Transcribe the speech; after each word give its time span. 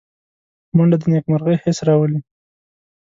منډه 0.75 0.97
د 1.01 1.03
نېکمرغۍ 1.13 1.55
حس 1.63 1.77
راولي 1.87 2.19